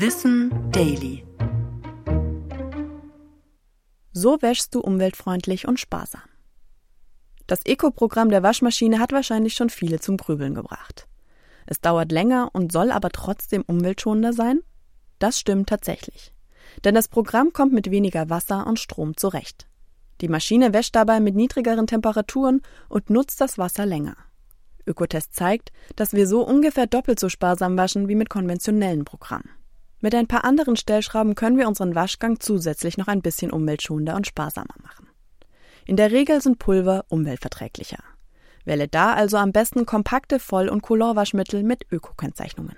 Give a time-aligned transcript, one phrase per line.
[0.00, 1.24] Wissen Daily.
[4.12, 6.22] So wäschst du umweltfreundlich und sparsam.
[7.48, 11.08] Das Eco-Programm der Waschmaschine hat wahrscheinlich schon viele zum Grübeln gebracht.
[11.66, 14.60] Es dauert länger und soll aber trotzdem umweltschonender sein?
[15.18, 16.32] Das stimmt tatsächlich.
[16.84, 19.66] Denn das Programm kommt mit weniger Wasser und Strom zurecht.
[20.20, 24.16] Die Maschine wäscht dabei mit niedrigeren Temperaturen und nutzt das Wasser länger.
[24.86, 29.57] Ökotest zeigt, dass wir so ungefähr doppelt so sparsam waschen wie mit konventionellen Programmen.
[30.00, 34.26] Mit ein paar anderen Stellschrauben können wir unseren Waschgang zusätzlich noch ein bisschen umweltschonender und
[34.26, 35.08] sparsamer machen.
[35.86, 38.02] In der Regel sind Pulver umweltverträglicher.
[38.64, 42.76] Wähle da also am besten kompakte Voll- und Colorwaschmittel mit Öko-Kennzeichnungen.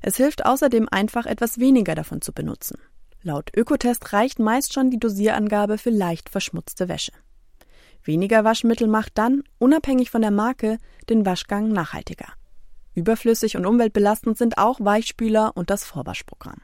[0.00, 2.78] Es hilft außerdem einfach etwas weniger davon zu benutzen.
[3.22, 7.12] Laut Ökotest reicht meist schon die Dosierangabe für leicht verschmutzte Wäsche.
[8.02, 10.78] Weniger Waschmittel macht dann, unabhängig von der Marke,
[11.08, 12.26] den Waschgang nachhaltiger.
[12.94, 16.60] Überflüssig und umweltbelastend sind auch Weichspüler und das Vorwaschprogramm.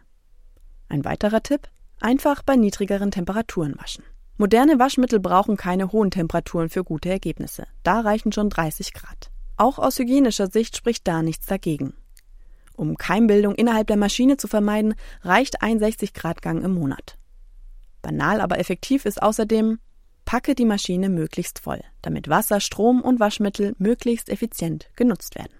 [0.88, 1.68] Ein weiterer Tipp?
[2.00, 4.04] Einfach bei niedrigeren Temperaturen waschen.
[4.38, 7.66] Moderne Waschmittel brauchen keine hohen Temperaturen für gute Ergebnisse.
[7.82, 9.30] Da reichen schon 30 Grad.
[9.56, 11.92] Auch aus hygienischer Sicht spricht da nichts dagegen.
[12.74, 17.18] Um Keimbildung innerhalb der Maschine zu vermeiden, reicht ein 60 Grad Gang im Monat.
[18.00, 19.78] Banal, aber effektiv ist außerdem,
[20.24, 25.59] packe die Maschine möglichst voll, damit Wasser, Strom und Waschmittel möglichst effizient genutzt werden.